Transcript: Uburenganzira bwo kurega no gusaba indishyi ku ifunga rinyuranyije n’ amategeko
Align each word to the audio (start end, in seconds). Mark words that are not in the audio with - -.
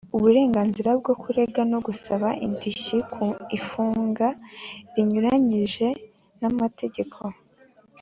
Uburenganzira 0.17 0.89
bwo 0.99 1.13
kurega 1.21 1.61
no 1.71 1.79
gusaba 1.87 2.27
indishyi 2.45 2.97
ku 3.13 3.25
ifunga 3.57 4.27
rinyuranyije 4.93 5.87
n’ 6.41 6.43
amategeko 6.51 7.21